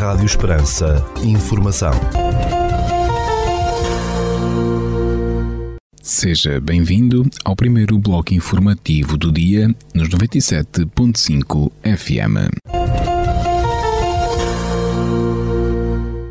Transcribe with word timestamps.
Rádio 0.00 0.24
Esperança. 0.24 1.04
Informação. 1.22 1.92
Seja 6.00 6.58
bem-vindo 6.58 7.28
ao 7.44 7.54
primeiro 7.54 7.98
bloco 7.98 8.32
informativo 8.32 9.18
do 9.18 9.30
dia 9.30 9.68
nos 9.94 10.08
97.5 10.08 11.70
FM. 11.84 12.48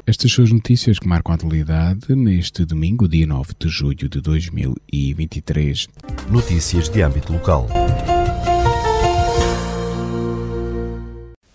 Estas 0.08 0.32
são 0.32 0.44
as 0.44 0.52
notícias 0.52 0.98
que 0.98 1.08
marcam 1.08 1.32
a 1.32 1.36
atualidade 1.36 2.16
neste 2.16 2.66
domingo, 2.66 3.08
dia 3.08 3.28
9 3.28 3.54
de 3.60 3.70
julho 3.70 4.10
de 4.10 4.20
2023. 4.20 5.88
Notícias 6.32 6.90
de 6.90 7.04
âmbito 7.04 7.32
local. 7.32 7.68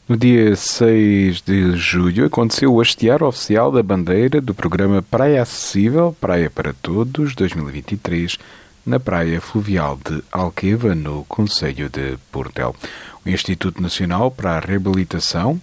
No 0.06 0.18
dia 0.18 0.54
6 0.54 1.40
de 1.40 1.76
julho 1.78 2.26
aconteceu 2.26 2.74
o 2.74 2.78
hastear 2.78 3.22
oficial 3.22 3.72
da 3.72 3.82
bandeira 3.82 4.38
do 4.38 4.52
programa 4.52 5.00
Praia 5.00 5.40
Acessível, 5.40 6.14
Praia 6.20 6.50
para 6.50 6.74
Todos 6.74 7.34
2023, 7.34 8.38
na 8.84 9.00
Praia 9.00 9.40
Fluvial 9.40 9.98
de 10.04 10.22
Alqueva, 10.30 10.94
no 10.94 11.24
Conselho 11.24 11.88
de 11.88 12.18
Portel. 12.30 12.76
O 13.24 13.30
Instituto 13.30 13.80
Nacional 13.80 14.30
para 14.30 14.58
a 14.58 14.60
Reabilitação, 14.60 15.58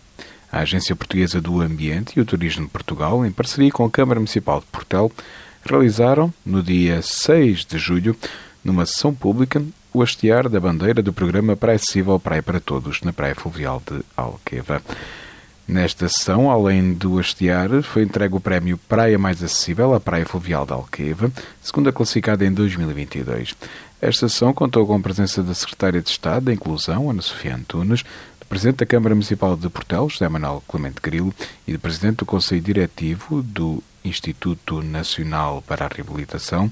a 0.52 0.62
Agência 0.62 0.96
Portuguesa 0.96 1.40
do 1.40 1.62
Ambiente 1.62 2.14
e 2.18 2.20
o 2.20 2.26
Turismo 2.26 2.66
de 2.66 2.72
Portugal, 2.72 3.24
em 3.24 3.32
parceria 3.32 3.72
com 3.72 3.86
a 3.86 3.92
Câmara 3.92 4.20
Municipal 4.20 4.60
de 4.60 4.66
Portel, 4.72 5.12
realizaram, 5.64 6.34
no 6.44 6.64
dia 6.64 7.00
6 7.04 7.64
de 7.64 7.78
julho, 7.78 8.16
numa 8.64 8.88
sessão 8.88 9.14
pública, 9.14 9.64
o 9.94 10.02
hastear 10.02 10.48
da 10.48 10.60
bandeira 10.60 11.02
do 11.02 11.12
programa 11.12 11.56
Praia 11.56 11.76
Acessível 11.76 12.20
Praia 12.20 12.42
para 12.42 12.60
Todos, 12.60 13.02
na 13.02 13.12
Praia 13.12 13.36
Fluvial 13.36 13.82
de 13.86 14.02
Alqueva. 14.16 14.82
Nesta 15.68 16.10
sessão, 16.10 16.50
além 16.50 16.94
do 16.94 17.20
hastear, 17.20 17.82
foi 17.82 18.04
entregue 18.04 18.36
o 18.36 18.40
prémio 18.40 18.78
Praia 18.90 19.18
Mais 19.18 19.44
Acessível 19.44 19.94
à 19.94 20.00
Praia 20.00 20.26
Fluvial 20.26 20.66
de 20.66 20.74
Alqueva, 20.74 21.32
segunda 21.62 21.92
classificada 21.92 22.46
em 22.46 22.52
2022. 22.52 23.56
Esta 24.02 24.28
sessão 24.28 24.54
contou 24.54 24.86
com 24.88 24.96
a 24.96 25.00
presença 25.00 25.44
da 25.44 25.54
Secretária 25.54 26.02
de 26.02 26.10
Estado 26.10 26.46
da 26.46 26.54
Inclusão, 26.54 27.10
Ana 27.10 27.22
Sofia 27.22 27.56
Antunes, 27.56 28.04
do 28.40 28.46
Presidente 28.48 28.78
da 28.78 28.86
Câmara 28.86 29.14
Municipal 29.14 29.56
de 29.56 29.70
Portel, 29.70 30.10
José 30.10 30.28
Manuel 30.28 30.64
Clemente 30.68 30.98
Grilo, 31.02 31.34
e 31.68 31.74
do 31.74 31.80
Presidente 31.80 32.18
do 32.18 32.26
Conselho 32.26 32.62
Diretivo 32.62 33.44
do 33.44 33.84
Instituto 34.04 34.82
Nacional 34.82 35.64
para 35.66 35.86
a 35.86 35.88
Reabilitação, 35.88 36.72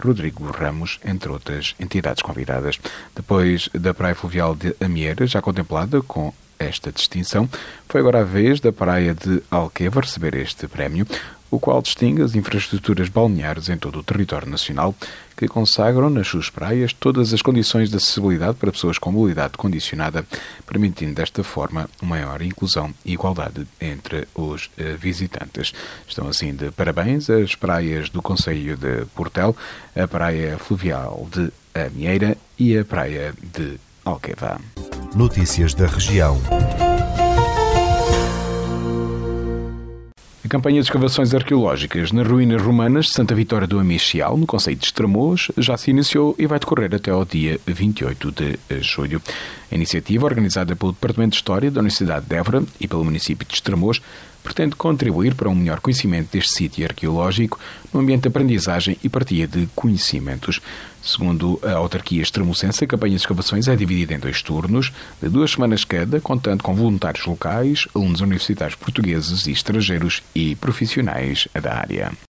Rodrigo 0.00 0.50
Ramos, 0.50 0.98
entre 1.04 1.30
outras 1.30 1.74
entidades 1.78 2.22
convidadas. 2.22 2.80
Depois 3.14 3.68
da 3.72 3.94
Praia 3.94 4.14
Fluvial 4.14 4.54
de 4.54 4.74
Amieira, 4.80 5.26
já 5.26 5.40
contemplada 5.40 6.02
com 6.02 6.32
esta 6.60 6.92
distinção, 6.92 7.48
foi 7.88 8.00
agora 8.00 8.20
a 8.20 8.24
vez 8.24 8.60
da 8.60 8.70
Praia 8.70 9.14
de 9.14 9.42
Alqueva 9.50 10.02
receber 10.02 10.34
este 10.34 10.68
prémio, 10.68 11.06
o 11.50 11.58
qual 11.58 11.82
distingue 11.82 12.22
as 12.22 12.34
infraestruturas 12.34 13.08
balneares 13.08 13.68
em 13.68 13.76
todo 13.76 13.98
o 13.98 14.02
território 14.02 14.48
nacional, 14.48 14.94
que 15.36 15.48
consagram 15.48 16.08
nas 16.08 16.28
suas 16.28 16.48
praias 16.48 16.92
todas 16.92 17.32
as 17.32 17.42
condições 17.42 17.90
de 17.90 17.96
acessibilidade 17.96 18.56
para 18.56 18.70
pessoas 18.70 18.98
com 18.98 19.10
mobilidade 19.10 19.54
condicionada, 19.56 20.24
permitindo 20.66 21.14
desta 21.14 21.42
forma 21.42 21.88
maior 22.00 22.40
inclusão 22.42 22.94
e 23.04 23.14
igualdade 23.14 23.66
entre 23.80 24.28
os 24.34 24.70
eh, 24.78 24.94
visitantes. 24.96 25.72
Estão 26.06 26.28
assim 26.28 26.54
de 26.54 26.70
parabéns 26.70 27.28
as 27.28 27.54
praias 27.54 28.10
do 28.10 28.22
Conselho 28.22 28.76
de 28.76 29.06
Portel, 29.06 29.56
a 29.96 30.06
Praia 30.06 30.56
Fluvial 30.58 31.26
de 31.32 31.50
Amieira 31.74 32.36
e 32.58 32.78
a 32.78 32.84
Praia 32.84 33.34
de 33.42 33.80
Alqueva. 34.04 34.60
Notícias 35.14 35.74
da 35.74 35.86
região. 35.86 36.40
A 40.44 40.48
campanha 40.48 40.80
de 40.80 40.86
escavações 40.86 41.34
arqueológicas 41.34 42.12
nas 42.12 42.26
ruínas 42.26 42.62
romanas 42.62 43.06
de 43.06 43.12
Santa 43.12 43.34
Vitória 43.34 43.66
do 43.66 43.80
Amichial, 43.80 44.36
no 44.36 44.46
Conselho 44.46 44.76
de 44.76 44.84
Estremoz, 44.84 45.48
já 45.58 45.76
se 45.76 45.90
iniciou 45.90 46.36
e 46.38 46.46
vai 46.46 46.60
decorrer 46.60 46.94
até 46.94 47.10
ao 47.10 47.24
dia 47.24 47.58
28 47.66 48.30
de 48.30 48.58
julho. 48.80 49.20
A 49.70 49.74
iniciativa, 49.74 50.26
organizada 50.26 50.76
pelo 50.76 50.92
Departamento 50.92 51.32
de 51.32 51.36
História 51.36 51.70
da 51.72 51.80
Universidade 51.80 52.26
de 52.26 52.36
Évora 52.36 52.62
e 52.80 52.86
pelo 52.86 53.04
município 53.04 53.46
de 53.46 53.54
Estremoz, 53.54 54.00
pretende 54.42 54.76
contribuir 54.76 55.34
para 55.34 55.48
um 55.48 55.54
melhor 55.54 55.80
conhecimento 55.80 56.32
deste 56.32 56.52
sítio 56.52 56.84
arqueológico 56.84 57.58
no 57.92 58.00
ambiente 58.00 58.22
de 58.22 58.28
aprendizagem 58.28 58.96
e 59.02 59.08
partilha 59.08 59.46
de 59.46 59.68
conhecimentos. 59.74 60.60
Segundo 61.02 61.58
a 61.62 61.72
autarquia 61.72 62.22
extremocense, 62.22 62.84
a 62.84 62.86
campanha 62.86 63.16
de 63.16 63.22
escavações 63.22 63.68
é 63.68 63.76
dividida 63.76 64.14
em 64.14 64.18
dois 64.18 64.42
turnos, 64.42 64.92
de 65.20 65.28
duas 65.28 65.50
semanas 65.50 65.84
cada, 65.84 66.20
contando 66.20 66.62
com 66.62 66.74
voluntários 66.74 67.24
locais, 67.26 67.86
alunos 67.94 68.20
universitários 68.20 68.76
portugueses 68.76 69.46
e 69.46 69.52
estrangeiros 69.52 70.22
e 70.34 70.54
profissionais 70.56 71.48
da 71.60 71.74
área. 71.74 72.29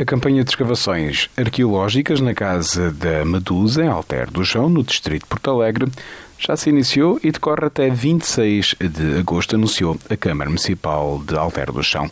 A 0.00 0.04
campanha 0.04 0.44
de 0.44 0.50
escavações 0.50 1.28
arqueológicas 1.36 2.20
na 2.20 2.32
Casa 2.32 2.92
da 2.92 3.24
Medusa, 3.24 3.82
em 3.82 3.88
Alter 3.88 4.30
do 4.30 4.44
Chão, 4.44 4.68
no 4.68 4.84
distrito 4.84 5.24
de 5.24 5.28
Porto 5.28 5.50
Alegre, 5.50 5.90
já 6.38 6.56
se 6.56 6.70
iniciou 6.70 7.18
e 7.20 7.32
decorre 7.32 7.66
até 7.66 7.90
26 7.90 8.76
de 8.78 9.18
agosto, 9.18 9.56
anunciou 9.56 9.98
a 10.08 10.16
Câmara 10.16 10.48
Municipal 10.48 11.20
de 11.26 11.36
Alter 11.36 11.72
do 11.72 11.82
Chão. 11.82 12.08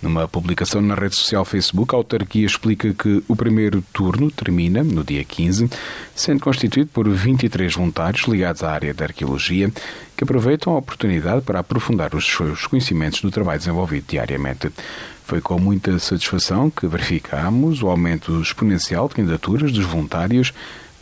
Numa 0.00 0.28
publicação 0.28 0.80
na 0.80 0.94
rede 0.94 1.16
social 1.16 1.44
Facebook, 1.44 1.92
a 1.92 1.98
autarquia 1.98 2.46
explica 2.46 2.94
que 2.94 3.24
o 3.26 3.34
primeiro 3.34 3.82
turno 3.92 4.30
termina 4.30 4.84
no 4.84 5.02
dia 5.02 5.24
15, 5.24 5.68
sendo 6.14 6.40
constituído 6.40 6.90
por 6.92 7.08
23 7.08 7.74
voluntários 7.74 8.28
ligados 8.28 8.62
à 8.62 8.70
área 8.70 8.94
da 8.94 9.06
arqueologia, 9.06 9.72
que 10.16 10.22
aproveitam 10.22 10.72
a 10.72 10.78
oportunidade 10.78 11.42
para 11.42 11.58
aprofundar 11.58 12.14
os 12.14 12.26
seus 12.26 12.64
conhecimentos 12.66 13.22
no 13.22 13.30
trabalho 13.32 13.58
desenvolvido 13.58 14.04
diariamente. 14.06 14.70
Foi 15.26 15.40
com 15.40 15.58
muita 15.58 15.98
satisfação 15.98 16.70
que 16.70 16.86
verificamos 16.86 17.82
o 17.82 17.88
aumento 17.88 18.40
exponencial 18.40 19.08
de 19.08 19.14
candidaturas 19.14 19.72
dos 19.72 19.84
voluntários 19.84 20.52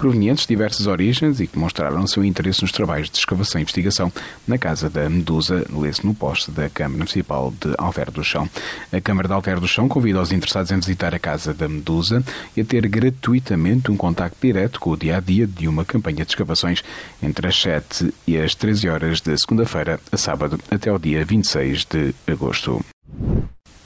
provenientes 0.03 0.47
de 0.47 0.49
diversas 0.49 0.88
origens 0.88 1.38
e 1.38 1.47
que 1.47 1.56
mostraram 1.56 2.05
seu 2.09 2.25
interesse 2.25 2.62
nos 2.62 2.72
trabalhos 2.72 3.09
de 3.09 3.19
escavação 3.19 3.60
e 3.60 3.62
investigação 3.62 4.12
na 4.49 4.59
Casa 4.59 4.91
da 4.91 5.09
Medusa, 5.09 5.65
lê-se 5.71 6.05
no 6.05 6.12
poste 6.12 6.50
da 6.50 6.69
Câmara 6.69 6.99
Municipal 6.99 7.53
de 7.60 7.72
Alver 7.78 8.10
do 8.10 8.25
Chão. 8.25 8.49
A 8.93 9.00
Câmara 9.00 9.28
de 9.28 9.34
Alver 9.34 9.60
do 9.60 9.69
Chão 9.69 9.88
convida 9.88 10.21
os 10.21 10.33
interessados 10.33 10.72
em 10.72 10.77
visitar 10.77 11.15
a 11.15 11.21
Casa 11.21 11.54
da 11.54 11.69
Medusa 11.69 12.25
e 12.56 12.60
a 12.60 12.65
ter 12.65 12.87
gratuitamente 12.89 13.93
um 13.93 13.97
contacto 13.97 14.39
direto 14.41 14.81
com 14.81 14.91
o 14.91 14.97
dia-a-dia 14.97 15.47
-dia 15.47 15.60
de 15.60 15.69
uma 15.69 15.84
campanha 15.84 16.25
de 16.25 16.33
escavações 16.33 16.83
entre 17.22 17.47
as 17.47 17.60
7 17.60 18.12
e 18.27 18.37
as 18.37 18.56
13 18.56 18.89
horas 18.89 19.21
de 19.21 19.37
segunda-feira 19.39 20.00
a 20.10 20.16
sábado 20.16 20.59
até 20.69 20.91
ao 20.91 20.99
dia 20.99 21.25
26 21.25 21.84
de 21.84 22.15
agosto. 22.27 22.84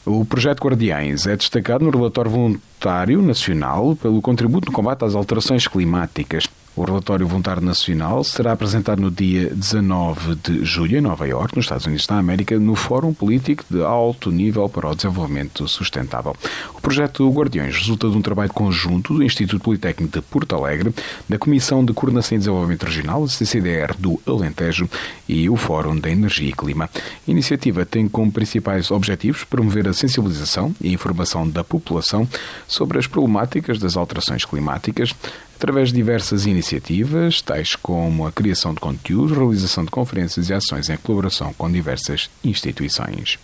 O 0.06 0.24
projeto 0.24 0.62
Guardiães 0.62 1.26
é 1.26 1.36
destacado 1.36 1.84
no 1.84 1.90
relatório 1.90 2.30
voluntário 2.30 3.20
nacional 3.20 3.96
pelo 3.96 4.22
contributo 4.22 4.66
no 4.66 4.72
combate 4.72 5.04
às 5.04 5.16
alterações 5.16 5.66
climáticas. 5.66 6.46
O 6.76 6.84
relatório 6.84 7.26
voluntário 7.26 7.62
nacional 7.62 8.22
será 8.22 8.52
apresentado 8.52 9.00
no 9.00 9.10
dia 9.10 9.48
19 9.48 10.34
de 10.34 10.62
julho 10.62 10.98
em 10.98 11.00
Nova 11.00 11.26
Iorque, 11.26 11.56
nos 11.56 11.64
Estados 11.64 11.86
Unidos 11.86 12.06
da 12.06 12.18
América, 12.18 12.58
no 12.58 12.74
Fórum 12.74 13.14
Político 13.14 13.64
de 13.70 13.82
Alto 13.82 14.30
Nível 14.30 14.68
para 14.68 14.90
o 14.90 14.94
Desenvolvimento 14.94 15.66
Sustentável. 15.66 16.36
O 16.74 16.80
projeto 16.82 17.26
Guardiões 17.30 17.74
resulta 17.78 18.10
de 18.10 18.18
um 18.18 18.20
trabalho 18.20 18.52
conjunto 18.52 19.14
do 19.14 19.22
Instituto 19.22 19.62
Politécnico 19.62 20.20
de 20.20 20.20
Porto 20.20 20.54
Alegre, 20.54 20.94
da 21.26 21.38
Comissão 21.38 21.82
de 21.82 21.94
Coordenação 21.94 22.36
e 22.36 22.40
Desenvolvimento 22.40 22.84
Regional, 22.84 23.24
a 23.24 23.28
CCDR 23.28 23.94
do 23.98 24.20
Alentejo 24.26 24.86
e 25.26 25.48
o 25.48 25.56
Fórum 25.56 25.98
da 25.98 26.10
Energia 26.10 26.50
e 26.50 26.52
Clima. 26.52 26.90
A 26.94 27.30
iniciativa 27.30 27.86
tem 27.86 28.06
como 28.06 28.30
principais 28.30 28.90
objetivos 28.90 29.44
promover 29.44 29.88
a 29.88 29.94
sensibilização 29.94 30.76
e 30.82 30.92
informação 30.92 31.48
da 31.48 31.64
população 31.64 32.28
sobre 32.68 32.98
as 32.98 33.06
problemáticas 33.06 33.78
das 33.78 33.96
alterações 33.96 34.44
climáticas, 34.44 35.14
através 35.56 35.88
de 35.88 35.94
diversas 35.94 36.44
iniciativas, 36.46 37.40
tais 37.40 37.74
como 37.74 38.26
a 38.26 38.32
criação 38.32 38.74
de 38.74 38.80
conteúdos, 38.80 39.36
realização 39.36 39.84
de 39.84 39.90
conferências 39.90 40.50
e 40.50 40.54
ações 40.54 40.90
em 40.90 40.96
colaboração 40.98 41.52
com 41.54 41.70
diversas 41.70 42.30
instituições. 42.44 43.38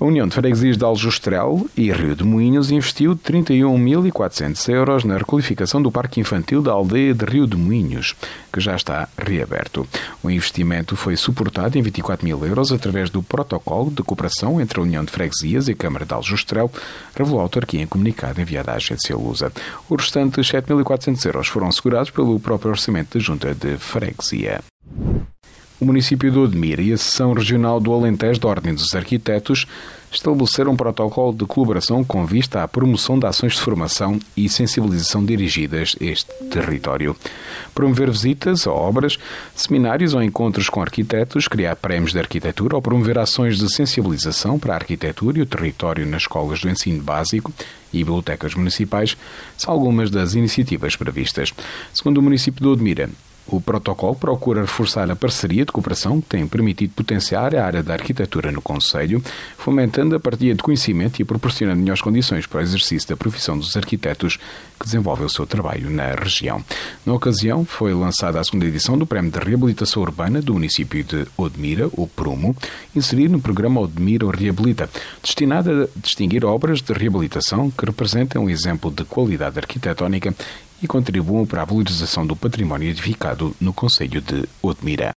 A 0.00 0.04
União 0.04 0.28
de 0.28 0.34
Freguesias 0.34 0.76
de 0.76 0.84
Aljustrel 0.84 1.68
e 1.76 1.90
Rio 1.90 2.14
de 2.14 2.22
Moinhos 2.22 2.70
investiu 2.70 3.16
31.400 3.16 4.68
euros 4.72 5.02
na 5.02 5.18
requalificação 5.18 5.82
do 5.82 5.90
Parque 5.90 6.20
Infantil 6.20 6.62
da 6.62 6.70
aldeia 6.70 7.12
de 7.12 7.24
Rio 7.24 7.48
de 7.48 7.56
Moinhos, 7.56 8.14
que 8.52 8.60
já 8.60 8.76
está 8.76 9.08
reaberto. 9.18 9.88
O 10.22 10.30
investimento 10.30 10.94
foi 10.94 11.16
suportado 11.16 11.76
em 11.76 11.82
24 11.82 12.24
mil 12.24 12.46
euros 12.46 12.70
através 12.70 13.10
do 13.10 13.24
protocolo 13.24 13.90
de 13.90 14.04
cooperação 14.04 14.60
entre 14.60 14.78
a 14.78 14.84
União 14.84 15.04
de 15.04 15.10
Freguesias 15.10 15.66
e 15.66 15.72
a 15.72 15.76
Câmara 15.76 16.06
de 16.06 16.14
Aljustrel, 16.14 16.70
revelou 17.16 17.40
a 17.40 17.42
autarquia 17.42 17.82
em 17.82 17.86
comunicado 17.86 18.40
enviado 18.40 18.70
à 18.70 18.74
agência 18.74 19.16
Lusa. 19.16 19.50
Os 19.90 20.00
restantes 20.00 20.46
7.400 20.46 21.26
euros 21.26 21.48
foram 21.48 21.66
assegurados 21.66 22.10
pelo 22.10 22.38
próprio 22.38 22.70
orçamento 22.70 23.18
da 23.18 23.24
Junta 23.24 23.52
de 23.52 23.76
Freguesia. 23.76 24.60
O 25.80 25.84
município 25.84 26.28
de 26.28 26.36
Odmira 26.36 26.82
e 26.82 26.92
a 26.92 26.98
Seção 26.98 27.32
Regional 27.32 27.78
do 27.78 27.92
Alentejo 27.92 28.40
da 28.40 28.48
Ordem 28.48 28.74
dos 28.74 28.96
Arquitetos 28.96 29.64
estabeleceram 30.10 30.72
um 30.72 30.76
protocolo 30.76 31.32
de 31.32 31.46
colaboração 31.46 32.02
com 32.02 32.26
vista 32.26 32.64
à 32.64 32.66
promoção 32.66 33.16
de 33.16 33.26
ações 33.26 33.52
de 33.52 33.60
formação 33.60 34.18
e 34.36 34.48
sensibilização 34.48 35.24
dirigidas 35.24 35.94
a 36.00 36.04
este 36.04 36.32
território. 36.50 37.14
Promover 37.76 38.10
visitas 38.10 38.66
a 38.66 38.72
obras, 38.72 39.20
seminários 39.54 40.14
ou 40.14 40.22
encontros 40.22 40.68
com 40.68 40.82
arquitetos, 40.82 41.46
criar 41.46 41.76
prémios 41.76 42.10
de 42.10 42.18
arquitetura 42.18 42.74
ou 42.74 42.82
promover 42.82 43.16
ações 43.16 43.56
de 43.56 43.72
sensibilização 43.72 44.58
para 44.58 44.72
a 44.72 44.78
arquitetura 44.78 45.38
e 45.38 45.42
o 45.42 45.46
território 45.46 46.04
nas 46.04 46.22
escolas 46.22 46.60
do 46.60 46.68
ensino 46.68 47.00
básico 47.04 47.52
e 47.92 47.98
bibliotecas 47.98 48.52
municipais 48.52 49.16
são 49.56 49.72
algumas 49.72 50.10
das 50.10 50.34
iniciativas 50.34 50.96
previstas. 50.96 51.54
Segundo 51.94 52.18
o 52.18 52.22
município 52.22 52.62
de 52.62 52.68
Odmira, 52.68 53.08
o 53.48 53.60
protocolo 53.60 54.14
procura 54.14 54.60
reforçar 54.60 55.10
a 55.10 55.16
parceria 55.16 55.64
de 55.64 55.72
cooperação 55.72 56.20
que 56.20 56.28
tem 56.28 56.46
permitido 56.46 56.92
potenciar 56.94 57.54
a 57.54 57.64
área 57.64 57.82
da 57.82 57.94
arquitetura 57.94 58.52
no 58.52 58.60
Conselho, 58.60 59.22
fomentando 59.56 60.14
a 60.14 60.20
partilha 60.20 60.54
de 60.54 60.62
conhecimento 60.62 61.20
e 61.20 61.24
proporcionando 61.24 61.80
melhores 61.80 62.02
condições 62.02 62.46
para 62.46 62.58
o 62.58 62.62
exercício 62.62 63.08
da 63.08 63.16
profissão 63.16 63.58
dos 63.58 63.76
arquitetos 63.76 64.36
que 64.78 64.84
desenvolvem 64.84 65.26
o 65.26 65.30
seu 65.30 65.46
trabalho 65.46 65.90
na 65.90 66.14
região. 66.14 66.62
Na 67.04 67.14
ocasião, 67.14 67.64
foi 67.64 67.94
lançada 67.94 68.38
a 68.38 68.44
segunda 68.44 68.66
edição 68.66 68.98
do 68.98 69.06
Prémio 69.06 69.30
de 69.30 69.38
Reabilitação 69.38 70.02
Urbana 70.02 70.42
do 70.42 70.52
município 70.52 71.02
de 71.02 71.26
Odmira, 71.36 71.88
o 71.92 72.06
Prumo, 72.06 72.54
inserido 72.94 73.32
no 73.32 73.40
programa 73.40 73.80
Odmira 73.80 74.30
Reabilita, 74.30 74.90
destinado 75.22 75.70
a 75.70 76.00
distinguir 76.00 76.44
obras 76.44 76.82
de 76.82 76.92
reabilitação 76.92 77.70
que 77.70 77.84
representem 77.84 78.40
um 78.40 78.50
exemplo 78.50 78.90
de 78.90 79.04
qualidade 79.04 79.58
arquitetónica 79.58 80.34
e 80.82 80.86
contribuam 80.86 81.46
para 81.46 81.62
a 81.62 81.64
valorização 81.64 82.26
do 82.26 82.36
património 82.36 82.88
edificado 82.88 83.54
no 83.60 83.72
Conselho 83.72 84.20
de 84.20 84.44
Odmira. 84.62 85.12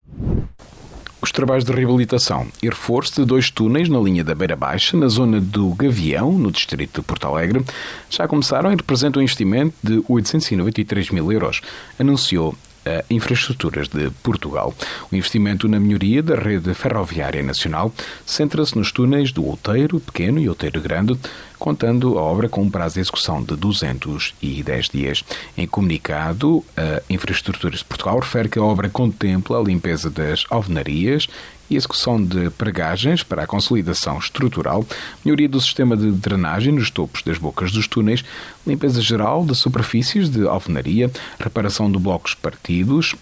Os 1.22 1.34
trabalhos 1.34 1.66
de 1.66 1.72
reabilitação 1.74 2.48
e 2.64 2.70
reforço 2.70 3.22
de 3.22 3.26
dois 3.26 3.52
túneis 3.52 3.90
na 3.90 4.00
linha 4.00 4.24
da 4.24 4.34
Beira 4.34 4.56
Baixa, 4.56 4.96
na 4.96 5.10
zona 5.10 5.42
do 5.42 5.70
Gavião, 5.74 6.32
no 6.32 6.50
distrito 6.50 7.02
de 7.02 7.08
Porto 7.08 7.28
Alegre, 7.28 7.64
já 8.10 8.26
começaram 8.28 8.72
e 8.72 8.76
representam 8.76 9.20
um 9.20 9.24
investimento 9.24 9.76
de 9.84 10.02
893 10.08 11.10
mil 11.10 11.30
euros, 11.32 11.62
anunciou 12.00 12.56
a 12.86 13.04
Infraestruturas 13.10 13.90
de 13.90 14.10
Portugal. 14.24 14.74
O 15.12 15.16
investimento 15.16 15.68
na 15.68 15.80
melhoria 15.80 16.24
da 16.24 16.36
rede 16.36 16.74
ferroviária 16.74 17.44
nacional 17.44 17.94
centra-se 18.26 18.78
nos 18.78 18.92
túneis 18.92 19.32
do 19.32 19.46
Outeiro 19.46 20.00
Pequeno 20.00 20.40
e 20.40 20.48
Outeiro 20.48 20.82
Grande, 20.82 21.20
contando 21.60 22.18
a 22.18 22.22
obra 22.22 22.48
com 22.48 22.64
um 22.64 22.70
prazo 22.70 22.96
de 22.96 23.02
execução 23.02 23.44
de 23.44 23.56
210 23.56 24.90
dias. 24.90 25.24
Em 25.58 25.68
comunicado, 25.68 26.64
a 26.76 27.02
Infraestruturas 27.10 27.80
de 27.80 27.86
Portugal 27.86 28.18
refere 28.20 28.50
que 28.50 28.58
a 28.58 28.64
obra 28.64 28.90
contempla 28.90 29.60
a 29.60 29.64
limpeza 29.64 30.10
das 30.10 30.46
alvenarias 30.50 31.28
e 31.70 31.76
execução 31.76 32.24
de 32.24 32.50
pregagens 32.52 33.22
para 33.22 33.44
a 33.44 33.48
consolidação 33.48 34.18
estrutural, 34.18 34.84
melhoria 35.24 35.48
do 35.48 35.62
sistema 35.62 35.96
de 35.96 36.12
drenagem 36.12 36.74
nos 36.74 36.90
topos 36.90 37.22
das 37.22 37.38
bocas 37.38 37.72
dos 37.72 37.88
túneis, 37.88 38.24
limpeza 38.66 39.02
geral 39.02 39.46
de 39.46 39.54
superfícies 39.54 40.30
de 40.30 40.48
alvenaria, 40.48 41.12
reparação 41.40 41.92
de 41.92 42.00
blocos 42.00 42.34
partidos, 42.34 43.16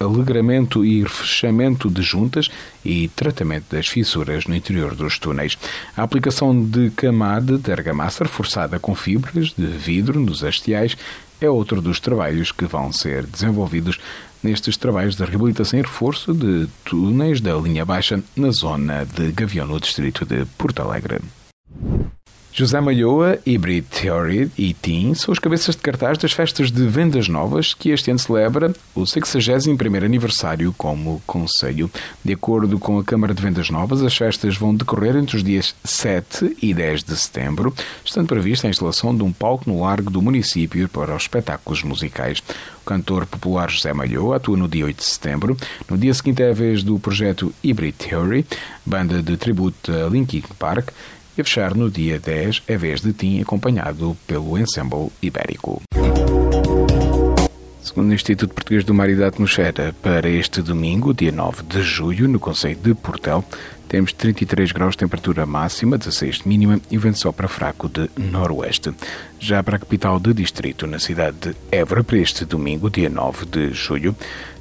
alegramento 0.00 0.84
e 0.84 1.02
refechamento 1.02 1.90
de 1.90 2.02
juntas 2.02 2.50
e 2.84 3.08
tratamento 3.08 3.74
das 3.74 3.86
fissuras 3.86 4.46
no 4.46 4.54
interior 4.54 4.94
dos 4.94 5.18
túneis. 5.18 5.58
A 5.96 6.02
aplicação 6.02 6.64
de 6.64 6.90
camada 6.90 7.58
de 7.58 7.72
argamassa 7.72 8.24
reforçada 8.24 8.78
com 8.78 8.94
fibras 8.94 9.52
de 9.56 9.66
vidro 9.66 10.20
nos 10.20 10.44
hastiais 10.44 10.96
é 11.40 11.48
outro 11.48 11.80
dos 11.80 12.00
trabalhos 12.00 12.50
que 12.52 12.64
vão 12.64 12.92
ser 12.92 13.24
desenvolvidos 13.26 13.98
nestes 14.42 14.76
trabalhos 14.76 15.16
de 15.16 15.24
reabilitação 15.24 15.78
e 15.78 15.82
reforço 15.82 16.32
de 16.32 16.68
túneis 16.84 17.40
da 17.40 17.54
linha 17.54 17.84
baixa 17.84 18.22
na 18.36 18.50
zona 18.50 19.04
de 19.04 19.32
Gavião, 19.32 19.66
no 19.66 19.80
distrito 19.80 20.24
de 20.24 20.44
Porto 20.56 20.80
Alegre. 20.80 21.20
José 22.58 22.80
Malhoa, 22.80 23.38
Hybrid 23.46 23.84
Theory 23.84 24.50
e 24.58 24.74
Team 24.74 25.14
são 25.14 25.30
os 25.30 25.38
cabeças 25.38 25.76
de 25.76 25.80
cartaz 25.80 26.18
das 26.18 26.32
festas 26.32 26.72
de 26.72 26.88
vendas 26.88 27.28
novas 27.28 27.72
que 27.72 27.90
este 27.90 28.10
ano 28.10 28.18
celebra 28.18 28.74
o 28.96 29.02
61º 29.02 30.04
aniversário 30.04 30.74
como 30.76 31.22
Conselho. 31.24 31.88
De 32.24 32.32
acordo 32.32 32.76
com 32.80 32.98
a 32.98 33.04
Câmara 33.04 33.32
de 33.32 33.40
Vendas 33.40 33.70
Novas, 33.70 34.02
as 34.02 34.16
festas 34.16 34.56
vão 34.56 34.74
decorrer 34.74 35.14
entre 35.14 35.36
os 35.36 35.44
dias 35.44 35.72
7 35.84 36.56
e 36.60 36.74
10 36.74 37.04
de 37.04 37.16
setembro, 37.16 37.72
estando 38.04 38.26
prevista 38.26 38.66
a 38.66 38.70
instalação 38.70 39.16
de 39.16 39.22
um 39.22 39.32
palco 39.32 39.70
no 39.70 39.82
largo 39.82 40.10
do 40.10 40.20
município 40.20 40.88
para 40.88 41.14
os 41.14 41.22
espetáculos 41.22 41.84
musicais. 41.84 42.42
O 42.82 42.84
cantor 42.84 43.24
popular 43.24 43.70
José 43.70 43.92
Malhoa 43.92 44.34
atua 44.34 44.56
no 44.56 44.66
dia 44.66 44.84
8 44.84 44.96
de 44.96 45.04
setembro. 45.04 45.56
No 45.88 45.96
dia 45.96 46.12
seguinte 46.12 46.42
é 46.42 46.50
a 46.50 46.54
vez 46.54 46.82
do 46.82 46.98
projeto 46.98 47.54
Hybrid 47.62 47.94
Theory, 47.94 48.44
banda 48.84 49.22
de 49.22 49.36
tributo 49.36 49.92
a 49.92 50.08
Linkin 50.08 50.42
Park, 50.58 50.88
e 51.38 51.40
a 51.40 51.44
fechar 51.44 51.74
no 51.74 51.88
dia 51.88 52.18
10 52.18 52.64
é 52.66 52.76
vez 52.76 53.00
de 53.00 53.12
Tim, 53.12 53.40
acompanhado 53.40 54.16
pelo 54.26 54.58
Ensemble 54.58 55.10
Ibérico. 55.22 55.80
Segundo 57.80 58.10
o 58.10 58.14
Instituto 58.14 58.52
Português 58.52 58.84
do 58.84 58.92
Mar 58.92 59.08
e 59.08 59.14
da 59.14 59.28
Atmosfera, 59.28 59.94
para 60.02 60.28
este 60.28 60.60
domingo, 60.60 61.14
dia 61.14 61.32
9 61.32 61.62
de 61.62 61.82
julho, 61.82 62.28
no 62.28 62.40
Conselho 62.40 62.78
de 62.82 62.92
Portel, 62.92 63.44
temos 63.88 64.12
33 64.12 64.72
graus 64.72 64.92
de 64.92 64.98
temperatura 64.98 65.46
máxima, 65.46 65.96
16 65.96 66.40
de 66.40 66.48
mínima 66.48 66.80
e 66.90 66.98
vento 66.98 67.18
sopra 67.18 67.48
fraco 67.48 67.88
de 67.88 68.10
noroeste. 68.18 68.92
Já 69.38 69.62
para 69.62 69.76
a 69.76 69.78
capital 69.78 70.20
de 70.20 70.34
distrito, 70.34 70.86
na 70.86 70.98
cidade 70.98 71.38
de 71.38 71.56
Évora, 71.72 72.04
para 72.04 72.18
este 72.18 72.44
domingo, 72.44 72.90
dia 72.90 73.08
9 73.08 73.46
de 73.46 73.72
julho, 73.72 74.14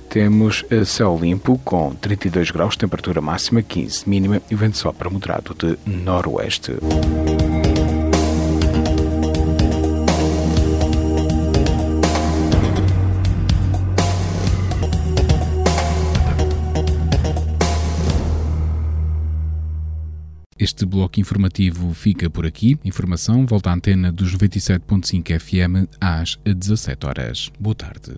temos 0.10 0.66
eh, 0.70 0.86
céu 0.86 1.18
limpo 1.20 1.60
com 1.64 1.94
32 1.94 2.52
graus, 2.52 2.76
temperatura 2.76 3.22
máxima 3.22 3.62
15 3.62 4.10
mínima 4.10 4.42
e 4.50 4.56
vento 4.56 4.78
sopra 4.78 5.10
moderado 5.10 5.54
de 5.54 5.78
noroeste. 5.86 6.74
Este 20.60 20.86
bloco 20.86 21.20
informativo 21.20 21.94
fica 21.94 22.30
por 22.30 22.46
aqui. 22.46 22.78
Informação 22.84 23.46
volta 23.46 23.70
à 23.70 23.74
antena 23.74 24.12
dos 24.12 24.36
97.5 24.36 25.40
FM 25.40 25.88
às 26.02 26.40
17 26.44 27.06
horas. 27.06 27.52
Boa 27.60 27.76
tarde. 27.76 28.18